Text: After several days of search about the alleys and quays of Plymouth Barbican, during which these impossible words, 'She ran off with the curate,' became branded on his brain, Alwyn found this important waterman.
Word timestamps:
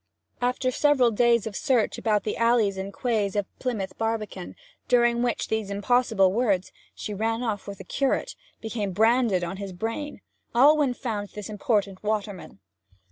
After 0.41 0.71
several 0.71 1.11
days 1.11 1.45
of 1.45 1.55
search 1.55 1.99
about 1.99 2.23
the 2.23 2.35
alleys 2.35 2.75
and 2.75 2.91
quays 2.91 3.35
of 3.35 3.45
Plymouth 3.59 3.95
Barbican, 3.99 4.55
during 4.87 5.21
which 5.21 5.47
these 5.47 5.69
impossible 5.69 6.33
words, 6.33 6.71
'She 6.95 7.13
ran 7.13 7.43
off 7.43 7.67
with 7.67 7.77
the 7.77 7.83
curate,' 7.83 8.35
became 8.61 8.93
branded 8.93 9.43
on 9.43 9.57
his 9.57 9.73
brain, 9.73 10.21
Alwyn 10.55 10.95
found 10.95 11.29
this 11.35 11.49
important 11.49 12.01
waterman. 12.01 12.57